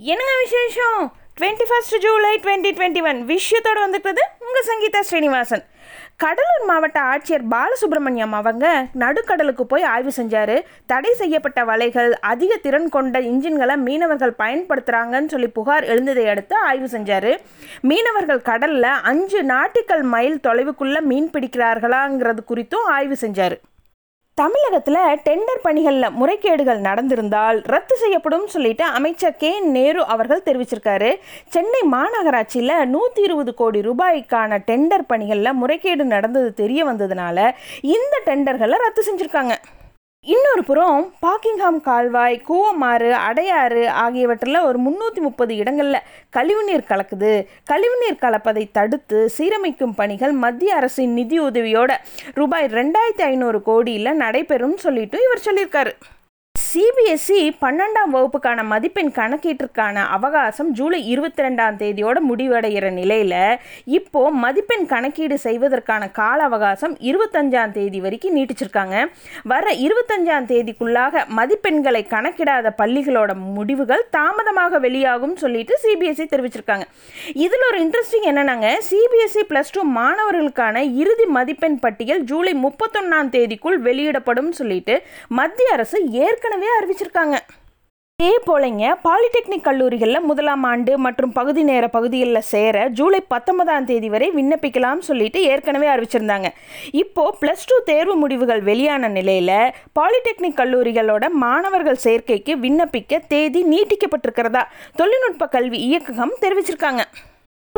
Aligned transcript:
என்னங்க 0.00 0.32
விசேஷம்? 0.42 1.12
Twenty 1.38 1.64
first 1.68 1.94
July 1.98 2.40
twenty 2.42 2.70
twenty 2.76 3.00
one 3.02 3.20
விஷயத்தோடு 3.26 3.80
வந்துருக்குது 3.84 4.22
உங்கள் 4.44 4.66
சங்கீதா 4.68 5.00
ஸ்ரீனிவாசன். 5.00 5.64
கடலூர் 6.16 6.64
மாவட்ட 6.66 7.00
ஆட்சியர் 7.00 7.44
பாலசுப்ரமணியம் 7.50 8.34
அவங்க 8.40 8.86
நடுக்கடலுக்கு 8.98 9.62
போய் 9.62 9.82
ஆய்வு 9.82 10.12
செஞ்சார். 10.16 10.62
தடை 10.86 11.14
செய்யப்பட்ட 11.14 11.64
வலைகள் 11.64 12.10
அதிக 12.32 12.56
திறன் 12.56 12.88
கொண்ட 12.88 13.20
இன்ஜின்களை 13.20 13.76
மீனவர்கள் 13.76 14.34
பயன்படுத்துகிறாங்கன்னு 14.38 15.26
சொல்லி 15.26 15.48
புகார் 15.48 15.84
எழுந்ததை 15.84 16.26
அடுத்து 16.28 16.56
ஆய்வு 16.56 16.86
செஞ்சார். 16.86 17.38
மீனவர்கள் 17.80 18.42
கடலில் 18.42 18.82
அஞ்சு 18.82 19.42
நாட்டிக்கல் 19.42 20.02
மைல் 20.02 20.38
தொலைவுக்குள்ளே 20.48 21.00
மீன் 21.00 21.30
பிடிக்கிறார்களாங்கிறது 21.30 22.44
குறித்தும் 22.48 22.88
ஆய்வு 22.98 23.16
செஞ்சார். 23.20 23.58
தமிழகத்தில் 24.40 24.98
டெண்டர் 25.26 25.62
பணிகளில் 25.64 26.14
முறைகேடுகள் 26.18 26.80
நடந்திருந்தால் 26.86 27.58
ரத்து 27.72 27.94
செய்யப்படும் 28.02 28.44
சொல்லிட்டு 28.54 28.84
அமைச்சர் 28.98 29.38
கே 29.42 29.50
நேரு 29.76 30.02
அவர்கள் 30.14 30.44
தெரிவிச்சிருக்காரு. 30.48 31.10
சென்னை 31.54 31.80
மாநகராட்சியில் 31.94 32.74
நூற்றி 32.94 33.22
இருபது 33.28 33.54
கோடி 33.60 33.80
ரூபாய்க்கான 33.88 34.60
டெண்டர் 34.68 35.08
பணிகளில் 35.12 35.58
முறைகேடு 35.62 36.06
நடந்தது 36.14 36.52
தெரிய 36.62 36.84
வந்ததுனால 36.90 37.48
இந்த 37.96 38.14
டெண்டர்களை 38.28 38.78
ரத்து 38.86 39.04
செஞ்சுருக்காங்க. 39.08 39.56
இன்னொரு 40.24 40.62
புறம் 40.64 41.12
பாக்கிங்ஹாம் 41.22 41.78
கால்வாய் 41.80 42.36
கூவமாறு 42.48 43.10
அடையாறு 43.26 43.82
ஆகியவற்றில் 44.02 44.58
ஒரு 44.60 44.78
முந்நூற்றி 44.78 45.20
முப்பது 45.20 45.56
இடங்களில் 45.56 46.06
கழிவுநீர் 46.36 46.84
கலக்குது. 46.88 47.32
கழிவுநீர் 47.64 48.20
கலப்பதை 48.20 48.64
தடுத்து 48.72 49.30
சீரமைக்கும் 49.38 49.94
பணிகள் 49.96 50.32
மத்திய 50.32 50.74
அரசின் 50.74 51.16
நிதியுதவியோட 51.16 51.90
ரூபாய் 52.34 52.68
ரெண்டாயிரத்தி 52.78 53.24
ஐநூறு 53.32 53.62
கோடியில் 53.62 54.16
நடைபெறும் 54.16 54.76
சொல்லிட்டு 54.76 55.20
இவர் 55.26 55.46
சொல்லியிருக்காரு. 55.48 55.94
சிபிஎஸ்இ 56.70 57.40
பன்னெண்டாம் 57.60 58.12
வகுப்புக்கான 58.14 58.60
மதிப்பெண் 58.70 59.10
கணக்கீட்டிற்கான 59.18 59.96
அவகாசம் 60.16 60.70
ஜூலை 60.78 60.98
இருபத்தி 61.12 61.40
ரெண்டாம் 61.42 61.76
தேதியோட 61.82 62.16
முடிவடைகிற 62.28 62.86
நிலையில் 62.90 63.34
இப்போ 63.98 64.22
மதிப்பெண் 64.44 64.84
கணக்கீடு 64.86 65.36
செய்வதற்கான 65.44 66.08
கால 66.18 66.38
அவகாசம் 66.48 66.94
இருபத்தஞ்சாம் 67.10 67.72
தேதி 67.76 68.00
வரைக்கும் 68.00 68.36
நீட்டிச்சிருக்காங்க. 68.38 68.96
வர 69.52 69.74
இருபத்தஞ்சாம் 69.86 70.48
தேதிக்குள்ளாக 70.52 71.24
மதிப்பெண்களை 71.38 72.02
கணக்கிடாத 72.14 72.72
பள்ளிகளோட 72.80 73.30
முடிவுகள் 73.56 74.04
தாமதமாக 74.16 74.80
வெளியாகும் 74.86 75.36
சொல்லிட்டு 75.36 75.78
சிபிஎஸ்இ 75.84 76.26
தெரிவிச்சிருக்காங்க. 76.34 76.86
இதில் 77.46 77.66
ஒரு 77.70 77.80
இன்ட்ரெஸ்டிங் 77.86 78.28
என்னென்னாங்க 78.32 78.68
சிபிஎஸ்இ 78.90 79.46
ப்ளஸ் 79.52 79.74
டூ 79.78 79.84
மாணவர்களுக்கான 80.00 80.84
இறுதி 81.04 81.28
மதிப்பெண் 81.38 81.80
பட்டியல் 81.86 82.26
ஜூலை 82.32 82.54
முப்பத்தொன்னாம் 82.66 83.32
தேதிக்குள் 83.38 83.80
வெளியிடப்படும் 83.88 84.52
சொல்லிட்டு 84.60 84.96
மத்திய 85.40 85.72
அரசு 85.78 85.96
ஏற்கனவே 86.26 86.56
அறிவிச்சிருக்காங்க. 86.78 87.38
இதே 88.18 88.38
போலங்க 88.46 88.84
பாலிடெக்னிக் 89.04 89.66
கல்லூரிகளில் 89.66 90.24
முதலாம் 90.28 90.64
ஆண்டு 90.70 90.92
மற்றும் 91.04 91.34
பகுதி 91.36 91.62
நேர 91.68 91.84
பகுதிகளில் 91.88 92.46
சேர 92.50 92.86
ஜூலை 92.98 93.20
பத்தொன்பதாம் 93.32 93.86
தேதி 93.90 94.08
வரை 94.14 94.28
விண்ணப்பிக்கலாம்னு 94.38 95.06
சொல்லிட்டு 95.08 95.42
ஏற்கனவே 95.50 95.88
அறிவிச்சிருந்தாங்க. 95.92 96.48
இப்போது 97.02 97.36
ப்ளஸ் 97.42 97.68
டூ 97.70 97.76
தேர்வு 97.90 98.16
முடிவுகள் 98.22 98.62
வெளியான 98.70 99.08
நிலையில் 99.18 99.72
பாலிடெக்னிக் 100.00 100.58
கல்லூரிகளோட 100.62 101.30
மாணவர்கள் 101.44 102.02
சேர்க்கைக்கு 102.06 102.54
விண்ணப்பிக்க 102.66 103.22
தேதி 103.34 103.62
நீட்டிக்கப்பட்டிருக்கிறதா 103.74 104.64
தொழில்நுட்ப 105.00 105.46
கல்வி 105.56 105.80
இயக்ககம் 105.88 106.38
தெரிவிச்சிருக்காங்க. 106.44 107.04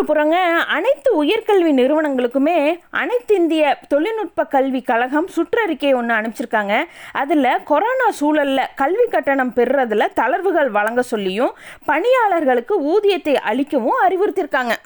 புறங்க 0.09 0.37
அனைத்து 0.77 1.11
உயர்கல்வி 1.25 1.73
நிறுவனங்களுக்குமே 1.79 2.57
அனைத்து 2.91 3.35
இந்திய 3.35 3.79
தொழில்நுட்ப 3.89 4.45
கல்வி 4.45 4.81
கழகம் 4.83 5.29
சுற்றறிக்கை 5.37 5.93
ஒன்று 5.95 6.15
அனுப்பிச்சிருக்காங்க. 6.15 6.75
அதில் 7.13 7.51
கொரோனா 7.65 8.11
சூழலில் 8.11 8.71
கல்வி 8.75 9.07
கட்டணம் 9.09 9.53
பெறுறதுல 9.57 10.09
தளர்வுகள் 10.15 10.71
வழங்க 10.71 11.03
சொல்லியும் 11.03 11.55
பணியாளர்களுக்கு 11.87 12.77
ஊதியத்தை 12.93 13.37
அளிக்கவும் 13.51 14.01
அறிவுறுத்தியிருக்காங்க 14.07 14.77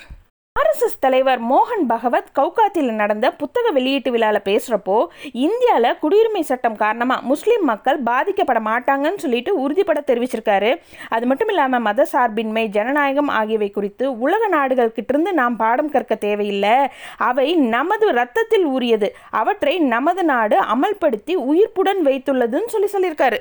ஆர்எஸ்எஸ் 0.58 1.00
தலைவர் 1.00 1.40
மோகன் 1.42 1.84
பகவத் 1.86 2.28
கவுகாத்தில் 2.34 2.90
நடந்த 2.90 3.30
புத்தக 3.30 3.70
வெளியீட்டு 3.70 4.10
விழாவில் 4.10 4.44
பேசுகிறப்போ 4.44 5.06
இந்தியாவில் 5.32 5.96
குடியுரிமை 6.02 6.40
சட்டம் 6.40 6.76
காரணமாக 6.76 7.26
முஸ்லீம் 7.30 7.64
மக்கள் 7.64 7.98
பாதிக்கப்பட 8.02 8.60
மாட்டாங்கன்னு 8.68 9.16
சொல்லிட்டு 9.16 9.52
உறுதிப்பட 9.62 10.02
தெரிவிச்சிருக்காரு. 10.10 10.70
அது 11.08 11.26
மட்டும் 11.26 11.48
இல்லாமல் 11.48 11.80
மத 11.80 12.04
சார்பின்மை 12.04 12.64
ஜனநாயகம் 12.66 13.28
ஆகியவை 13.28 13.70
குறித்து 13.70 14.18
உலக 14.18 14.48
நாடுகள்கிட்டிருந்து 14.56 15.32
நாம் 15.32 15.56
பாடம் 15.56 15.90
கற்க 15.90 16.14
தேவையில்லை. 16.14 16.76
அவை 17.16 17.54
நமது 17.54 18.12
ரத்தத்தில் 18.12 18.64
ஊறியது. 18.64 19.16
அவற்றை 19.30 19.78
நமது 19.78 20.24
நாடு 20.24 20.58
அமல்படுத்தி 20.60 21.34
உயிர்ப்புடன் 21.34 22.02
வைத்துள்ளதுன்னு 22.04 22.72
சொல்லி 22.76 22.90
சொல்லியிருக்காரு. 22.94 23.40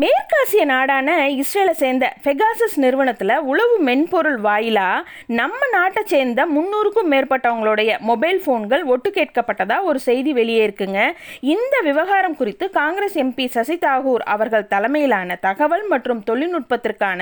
மேற்காசிய 0.00 0.64
நாடான 0.70 1.08
இஸ்ரேலை 1.40 1.72
சேர்ந்த 1.80 2.06
ஃபெகாசஸ் 2.22 2.76
நிறுவனத்தில் 2.82 3.32
உளவு 3.50 3.76
மென்பொருள் 3.86 4.36
வாயிலாக 4.44 5.00
நம்ம 5.38 5.68
நாட்டை 5.72 6.02
சேர்ந்த 6.12 6.40
முந்நூறுக்கும் 6.46 7.10
மேற்பட்டவங்களுடைய 7.12 7.90
மொபைல் 8.10 8.38
ஃபோன்கள் 8.44 8.82
ஒட்டு 8.92 9.10
கேட்கப்பட்டதாக 9.16 9.88
ஒரு 9.90 10.00
செய்தி 10.06 10.32
வெளியே 10.32 10.60
இருக்குங்க. 10.66 11.00
இந்த 11.54 11.74
விவகாரம் 11.88 12.36
குறித்து 12.36 12.66
காங்கிரஸ் 12.70 13.16
எம்பி 13.22 13.46
சசி 13.56 13.76
தாகூர் 13.86 14.24
அவர்கள் 14.34 14.70
தலைமையிலான 14.74 15.38
தகவல் 15.40 15.84
மற்றும் 15.88 16.22
தொழில்நுட்பத்திற்கான 16.30 17.18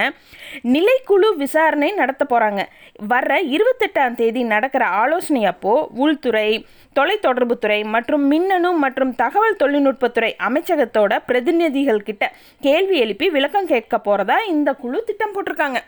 நிலைக்குழு 0.74 1.30
விசாரணை 1.44 1.90
நடத்த 1.92 2.24
போகிறாங்க 2.24 2.64
வர்ற 3.12 3.32
இருபத்தெட்டாம் 3.56 4.18
தேதி 4.20 4.42
நடக்கிற 4.54 4.84
ஆலோசனை 5.02 5.44
அப்போ 5.44 5.74
உள்துறை 6.04 6.48
தொலைத்தொடர்புத்துறை 6.96 7.80
மற்றும் 7.86 8.22
மின்னணு 8.28 8.70
மற்றும் 8.84 9.10
தகவல் 9.16 9.60
தொழில்நுட்பத்துறை 9.60 10.30
அமைச்சகத்தோட 10.46 11.12
பிரதிநிதிகள் 11.26 12.06
கிட்ட 12.08 12.24
கேள்வி 12.68 12.96
எழுப்பி 13.04 13.26
விளக்கம் 13.36 13.70
கேட்க 13.70 13.96
போகிறதா 13.98 14.36
இந்த 14.52 14.70
குழு 14.82 14.98
திட்டம் 15.08 15.32
போட்டிருக்காங்க. 15.34 15.78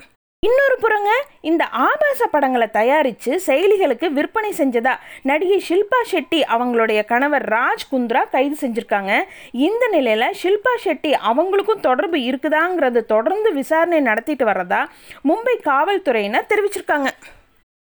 இன்னொரு 0.43 0.77
புறங்க 0.83 1.11
இந்த 1.49 1.63
ஆபாச 1.87 2.27
படங்களை 2.35 2.69
தயாரித்து 2.77 3.31
செயலிகளுக்கு 3.47 4.07
விற்பனை 4.19 4.51
செஞ்சதா 4.61 4.95
நடிகை 5.31 5.59
ஷில்பா 5.67 6.01
ஷெட்டி 6.13 6.41
அவங்களுடைய 6.55 7.01
கணவர் 7.11 7.47
ராஜ் 7.55 7.85
குந்த்ரா 7.93 8.23
கைது 8.35 8.57
செஞ்சுருக்காங்க. 8.63 9.13
இந்த 9.67 9.87
நிலையில் 9.97 10.37
ஷில்பா 10.43 10.73
ஷெட்டி 10.85 11.13
அவங்களுக்கும் 11.31 11.85
தொடர்பு 11.89 12.21
இருக்குதாங்கிறது 12.29 13.03
தொடர்ந்து 13.15 13.53
விசாரணை 13.61 14.01
நடத்திட்டு 14.09 14.47
வர்றதா 14.51 14.81
மும்பை 15.31 15.57
காவல்துறையினர் 15.71 16.51
தெரிவிச்சிருக்காங்க. 16.55 17.11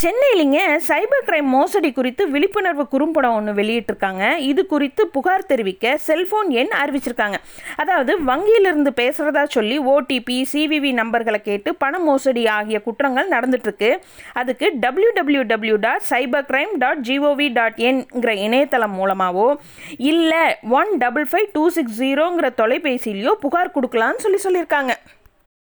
சென்னையிலிங்க 0.03 0.59
சைபர் 0.87 1.25
கிரைம் 1.27 1.49
மோசடி 1.55 1.89
குறித்து 1.97 2.23
விழிப்புணர்வு 2.35 2.85
குறும்படம் 2.93 3.35
ஒன்று 3.39 3.53
வெளியிட்டிருக்காங்க. 3.59 4.23
இது 4.51 4.63
குறித்து 4.71 5.03
புகார் 5.17 5.45
தெரிவிக்க 5.51 5.93
செல்ஃபோன் 6.07 6.51
எண் 6.61 6.73
அறிவிச்சிருக்காங்க. 6.83 7.39
அதாவது 7.83 8.13
வங்கியிலிருந்து 8.29 8.93
பேசுகிறதா 9.01 9.43
சொல்லி 9.57 9.77
ஓடிபி 9.95 10.39
சிவிவி 10.53 10.93
நம்பர்களை 11.01 11.41
கேட்டு 11.49 11.75
பண 11.83 12.01
மோசடி 12.07 12.45
ஆகிய 12.57 12.81
குற்றங்கள் 12.87 13.31
நடந்துட்டுருக்கு. 13.35 13.91
அதுக்கு 14.43 14.69
W 14.87 15.13
W 15.21 15.45
W 15.53 15.77
dot 15.87 16.09
cyber 16.13 16.49
crime 16.51 16.75
dot 16.85 17.05
gov 17.11 17.51
dot 17.61 17.79
என்கிற 17.91 18.33
இணையதளம் 18.47 18.99
மூலமாகவோ 19.03 19.49
இல்லை 20.13 20.45
one 20.81 20.93
double 21.05 21.31
five 21.33 21.49
two 21.59 21.67
six 21.79 21.99
ஜீரோங்கிற 22.03 22.51
தொலைபேசியிலையோ 22.63 23.35
புகார் 23.47 23.77
கொடுக்கலான்னு 23.79 24.25
சொல்லி 24.27 24.43
சொல்லியிருக்காங்க. 24.49 24.95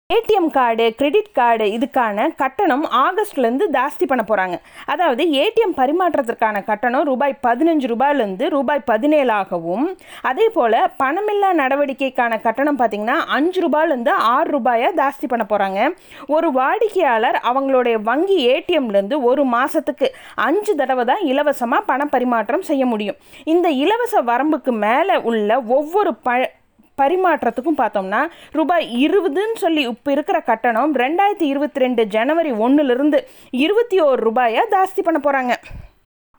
ஏடிஎம் 0.10 0.50
கார்டு 0.52 0.86
கிரெடிட் 0.92 1.30
கார்டு 1.32 1.66
இதுக்கான 1.76 2.26
கட்டணம் 2.36 2.84
ஆகஸ்ட்லேருந்து 3.00 3.66
ஜாஸ்தி 3.68 4.06
பண்ண 4.06 4.24
போகிறாங்க 4.24 4.56
அதாவது 4.86 5.24
ஏடிஎம் 5.36 5.74
பரிமாற்றத்திற்கான 5.78 6.62
கட்டணம் 6.64 7.06
ரூபாய் 7.06 7.34
பதினஞ்சு 7.42 7.88
ரூபாயிலேருந்து 7.88 8.48
ரூபாய் 8.48 8.82
பதினேழாகவும் 8.86 9.86
அதே 10.22 10.46
போல் 10.48 10.78
பணமில்லா 10.98 11.50
நடவடிக்கைக்கான 11.54 12.40
கட்டணம் 12.42 12.80
பார்த்திங்கன்னா 12.80 13.18
அஞ்சு 13.30 13.62
ரூபாயிலேருந்து 13.62 14.14
ஆறு 14.28 14.52
ரூபாயாக 14.58 14.94
ஜாஸ்தி 14.96 15.28
பண்ண 15.28 15.46
போகிறாங்க 15.46 15.80
ஒரு 16.28 16.50
வாடிக்கையாளர் 16.52 17.40
அவங்களுடைய 17.44 17.96
வங்கி 18.02 18.38
ஏடிஎம்லேருந்து 18.48 19.20
ஒரு 19.24 19.46
மாதத்துக்கு 19.46 20.10
அஞ்சு 20.42 20.76
தடவை 20.76 21.06
தான் 21.06 21.26
இலவசமாக 21.26 21.84
பண 21.86 22.06
பரிமாற்றம் 22.06 22.62
செய்ய 22.62 22.86
முடியும். 22.86 23.20
இந்த 23.46 23.68
இலவச 23.84 24.22
வரம்புக்கு 24.24 24.74
மேலே 24.80 25.18
உள்ள 25.24 25.60
ஒவ்வொரு 25.70 26.14
ப 26.24 26.38
பரிமாற்றத்துக்கும் 27.02 27.82
பார்த்தோம்னா 27.82 28.22
ரூபாய் 28.52 28.86
இருபதுன்னு 29.06 29.58
சொல்லி 29.64 29.84
இப்போ 29.94 30.12
இருக்கிற 30.12 30.40
கட்டணம் 30.52 30.94
ரெண்டாயிரத்தி 31.04 31.48
இருபத்தி 31.54 31.84
ரெண்டு 31.86 32.06
ஜனவரி 32.16 32.54
ஒன்றுலேருந்து 32.66 33.22
இருபத்தி 33.66 34.00
ஓரு 34.08 34.22
ரூபாயாக 34.28 34.72
ஜாஸ்தி 34.76 35.04
பண்ண 35.08 35.20
போகிறாங்க 35.20 35.56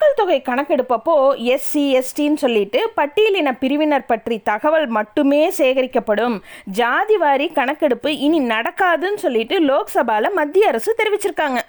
மக்கள் 0.00 0.18
தொகை 0.18 0.36
கணக்கெடுப்பப்போ 0.46 1.14
எஸ்சி 1.52 1.82
எஸ்டின்னு 1.98 2.40
சொல்லிட்டு 2.42 2.80
பட்டியலின 2.96 3.52
பிரிவினர் 3.60 4.08
பற்றி 4.10 4.36
தகவல் 4.50 4.86
மட்டுமே 4.96 5.40
சேகரிக்கப்படும். 5.58 6.36
ஜாதி 6.78 7.16
வாரி 7.22 7.46
கணக்கெடுப்பு 7.58 8.10
இனி 8.26 8.40
நடக்காதுன்னு 8.52 9.22
சொல்லிட்டு 9.24 9.58
லோக்சபாவில் 9.70 10.36
மத்திய 10.38 10.70
அரசு 10.72 10.92
தெரிவிச்சிருக்காங்க. 11.00 11.60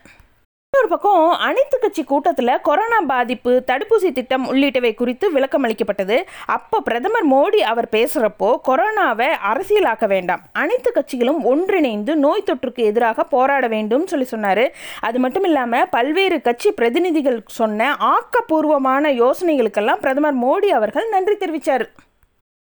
இன்னொரு 0.88 1.00
பக்கம் 1.00 1.30
அனைத்து 1.48 1.80
கட்சி 1.80 2.04
கூட்டத்தில் 2.04 2.52
கொரோனா 2.62 2.98
பாதிப்பு 3.02 3.52
தடுப்பூசி 3.68 4.12
திட்டம் 4.12 4.46
உள்ளிட்டவை 4.52 4.94
குறித்து 4.96 5.32
விளக்கம் 5.32 5.64
அளிக்கப்பட்டது. 5.64 6.18
அப்போ 6.46 6.82
பிரதமர் 6.82 7.28
மோடி 7.32 7.60
அவர் 7.72 7.88
பேசுகிறப்போ 7.92 8.50
கொரோனாவை 8.68 9.30
அரசியலாக்க 9.52 10.08
வேண்டாம். 10.08 10.42
அனைத்து 10.52 10.92
கட்சிகளும் 10.92 11.42
ஒன்றிணைந்து 11.52 12.16
நோய் 12.16 12.46
தொற்றுக்கு 12.46 12.84
எதிராக 12.92 13.24
போராட 13.24 13.68
வேண்டும் 13.68 14.08
சொல்லி 14.08 14.26
சொன்னார். 14.26 14.66
அது 15.00 15.20
மட்டும் 15.20 15.44
இல்லாமல் 15.44 15.90
பல்வேறு 15.90 16.42
கட்சி 16.42 16.72
பிரதிநிதிகள் 16.72 17.40
சொன்ன 17.60 17.96
ஆக்கப்பூர்வமான 18.14 19.14
யோசனைகளுக்கெல்லாம் 19.24 20.04
பிரதமர் 20.06 20.42
மோடி 20.46 20.72
அவர்கள் 20.80 21.10
நன்றி 21.10 21.36
தெரிவித்தார் 21.36 21.88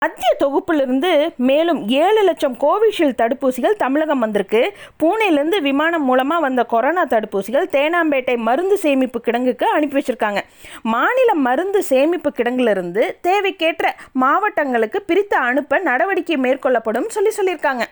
மத்திய 0.04 0.28
தொகுப்பிலிருந்து 0.42 1.08
மேலும் 1.48 1.80
ஏழு 2.02 2.20
லட்சம் 2.26 2.54
கோவிஷீல்டு 2.62 3.16
தடுப்பூசிகள் 3.18 3.74
தமிழகம் 3.82 4.22
வந்திருக்கு. 4.24 4.60
பூனேலேருந்து 5.00 5.58
விமானம் 5.66 6.06
மூலமாக 6.10 6.44
வந்த 6.44 6.62
கொரோனா 6.70 7.02
தடுப்பூசிகள் 7.10 7.66
தேனாம்பேட்டை 7.74 8.36
மருந்து 8.46 8.76
சேமிப்பு 8.84 9.20
கிடங்குக்கு 9.26 9.66
அனுப்பி 9.76 9.96
வச்சுருக்காங்க. 9.98 10.42
மாநில 10.94 11.34
மருந்து 11.46 11.82
சேமிப்பு 11.90 12.32
கிடங்கிலிருந்து 12.38 13.02
தேவைக்கேற்ற 13.28 13.90
மாவட்டங்களுக்கு 14.24 15.02
பிரித்து 15.10 15.38
அனுப்ப 15.48 15.82
நடவடிக்கை 15.90 16.38
மேற்கொள்ளப்படும் 16.46 17.12
சொல்லி 17.16 17.32
சொல்லியிருக்காங்க. 17.40 17.86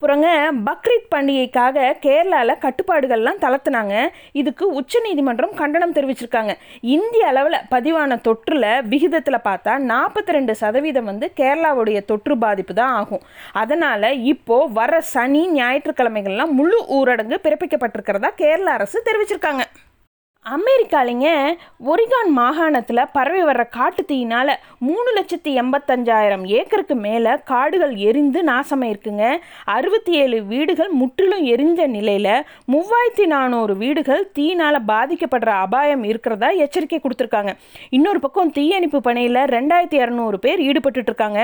அப்புறங்க 0.00 0.30
பக்ரீத் 0.64 1.12
பண்டிகைக்காக 1.12 1.84
கேரளாவில் 2.02 2.60
கட்டுப்பாடுகள்லாம் 2.64 3.38
தளர்த்துனாங்க 3.44 3.94
இதுக்கு 4.40 4.64
உச்சநீதிமன்றம் 4.80 5.54
கண்டனம் 5.60 5.94
தெரிவிச்சிருக்காங்க. 5.98 6.54
இந்திய 6.96 7.30
அளவில் 7.30 7.56
பதிவான 7.70 8.18
தொற்றில் 8.26 8.68
விகிதத்தில் 8.92 9.38
பார்த்தா 9.46 9.78
நாற்பத்தி 9.92 10.36
ரெண்டு 10.36 10.54
சதவீதம் 10.62 11.08
வந்து 11.12 11.28
கேரளாவுடைய 11.40 12.00
தொற்று 12.10 12.36
பாதிப்பு 12.44 12.76
தான் 12.80 12.94
ஆகும். 13.00 13.24
அதனால் 13.62 14.08
இப்போது 14.34 14.72
வர 14.80 15.00
சனி 15.14 15.42
ஞாயிற்றுக்கிழமைகள்லாம் 15.58 16.54
முழு 16.60 16.80
ஊரடங்கு 16.98 17.38
பிறப்பிக்கப்பட்டிருக்கிறதா 17.48 18.32
கேரள 18.42 18.70
அரசு 18.78 19.00
தெரிவிச்சிருக்காங்க. 19.10 19.64
அமெரிக்காலிங்க 20.54 21.28
ஒரிகான் 21.92 22.28
மாகாணத்தில் 22.38 23.00
பரவி 23.14 23.40
வர்ற 23.46 23.62
காட்டு 23.76 24.02
தீயினால் 24.10 24.52
மூணு 24.86 25.08
லட்சத்தி 25.16 25.50
எண்பத்தஞ்சாயிரம் 25.62 26.44
ஏக்கருக்கு 26.58 26.96
மேலே 27.06 27.32
காடுகள் 27.50 27.94
எரிந்து 28.08 28.40
நாசமாயிருக்குங்க. 28.50 29.24
அறுபத்தி 29.76 30.12
ஏழு 30.22 30.38
வீடுகள் 30.52 30.90
முற்றிலும் 31.00 31.42
எரிஞ்ச 31.54 31.86
நிலையில் 31.94 32.44
மூவாயிரத்தி 32.72 33.26
நானூறு 33.32 33.74
வீடுகள் 33.82 34.22
தீயினால் 34.32 34.78
பாதிக்கப்படுற 34.92 35.52
அபாயம் 35.64 36.04
இருக்கிறதா 36.10 36.50
எச்சரிக்கை 36.64 37.00
கொடுத்துருக்காங்க. 37.00 37.54
இன்னொரு 37.98 38.20
பக்கம் 38.26 38.52
தீயணைப்பு 38.58 39.00
பணியில் 39.08 39.42
ரெண்டாயிரத்தி 39.56 40.00
இரநூறு 40.04 40.38
பேர் 40.44 40.62
ஈடுபட்டு 40.68 41.02
இருக்காங்க 41.10 41.40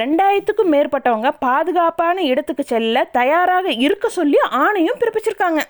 ரெண்டாயிரத்துக்கும் 0.00 0.72
மேற்பட்டவங்க 0.74 1.32
பாதுகாப்பான 1.46 2.18
இடத்துக்கு 2.32 2.66
செல்ல 2.74 3.04
தயாராக 3.20 3.72
இருக்க 3.86 4.08
சொல்லி 4.18 4.40
ஆணையும் 4.64 5.00
பிறப்பிச்சிருக்காங்க. 5.04 5.62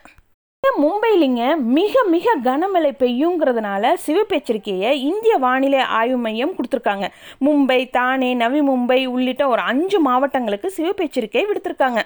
மும்பைலிங்க 0.65 1.57
மிக 1.57 2.05
மிக 2.09 2.35
கனமழை 2.43 2.91
பெய்யுங்கிறதுனால 2.99 3.93
சிவப்பு 3.95 4.37
எச்சரிக்கையை 4.37 4.91
இந்திய 4.93 5.37
வானிலை 5.37 5.79
ஆய்வு 5.79 6.17
மையம் 6.17 6.53
கொடுத்துருக்காங்க. 6.53 7.07
மும்பை 7.41 7.91
தானே 7.91 8.35
நவி 8.35 8.61
மும்பை 8.61 9.07
உள்ளிட்ட 9.07 9.49
ஒரு 9.49 9.63
அஞ்சு 9.63 10.01
மாவட்டங்களுக்கு 10.01 10.71
சிவப்பு 10.71 11.05
எச்சரிக்கை 11.05 11.47
விடுத்திருக்காங்க. 11.47 12.03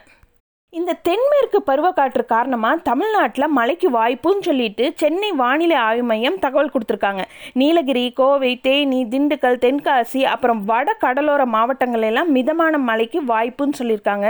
இந்த 0.72 0.92
தென்மேற்கு 1.06 1.58
பருவக்காற்று 1.68 2.22
காரணமாக 2.32 2.82
தமிழ்நாட்டில் 2.88 3.52
மழைக்கு 3.58 3.88
வாய்ப்புன்னு 3.96 4.42
சொல்லிட்டு 4.46 4.84
சென்னை 5.00 5.30
வானிலை 5.40 5.76
ஆய்வு 5.84 6.02
மையம் 6.10 6.36
தகவல் 6.44 6.70
கொடுத்துருக்காங்க. 6.74 7.22
நீலகிரி 7.60 8.02
கோவை 8.18 8.50
தேனி 8.66 9.00
திண்டுக்கல் 9.12 9.58
தென்காசி 9.64 10.22
அப்புறம் 10.32 10.60
வட 10.70 10.94
கடலோர 11.04 11.42
மாவட்டங்கள் 11.54 12.06
எல்லாம் 12.08 12.32
மிதமான 12.36 12.80
மழைக்கு 12.88 13.20
வாய்ப்புன்னு 13.30 13.78
சொல்லியிருக்காங்க. 13.80 14.26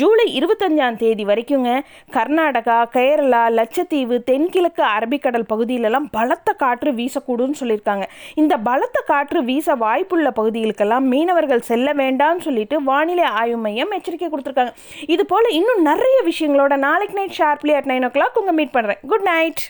ஜூலை 0.00 0.26
இருபத்தஞ்சாம் 0.38 0.98
தேதி 1.02 1.26
வரைக்குங்க 1.30 1.72
கர்நாடகா 2.16 2.78
கேரளா 2.96 3.42
லட்சத்தீவு 3.58 4.18
தென்கிழக்கு 4.30 4.84
அரபிக்கடல் 4.94 5.46
பகுதியிலலாம் 5.52 6.08
பலத்த 6.16 6.56
காற்று 6.64 6.92
வீசக்கூடும்னு 7.00 7.60
சொல்லியிருக்காங்க. 7.62 8.06
இந்த 8.44 8.56
பலத்த 8.70 9.04
காற்று 9.12 9.42
வீச 9.50 9.76
வாய்ப்புள்ள 9.84 10.30
பகுதிகளுக்கெல்லாம் 10.40 11.08
மீனவர்கள் 11.14 11.68
செல்ல 11.72 11.88
வேண்டாம்னு 12.02 12.46
சொல்லிட்டு 12.48 12.78
வானிலை 12.90 13.28
ஆய்வு 13.42 13.60
மையம் 13.68 13.94
எச்சரிக்கை 14.00 14.30
கொடுத்துருக்காங்க. 14.32 14.74
இது 15.16 15.22
போல் 15.34 15.50
இன்னும் 15.72 15.88
நிறைய 15.88 16.16
விஷயங்களோட 16.24 16.74
நாளைக்கு 16.78 17.14
night 17.18 17.36
sharply 17.36 17.72
at 17.76 17.86
nine 17.90 18.04
o'clock 18.08 18.38
உங்கள் 18.40 18.56
மீட் 18.56 18.72
பண்ணுறேன் 18.74 18.98
குட் 19.10 19.24
நைட் 19.28 19.62